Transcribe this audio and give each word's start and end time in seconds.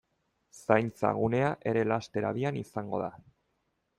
Zaintza 0.59 1.11
gunea 1.17 1.51
ere 1.73 1.85
laster 1.91 2.27
abian 2.31 2.59
izango 2.65 3.05
da. 3.07 3.13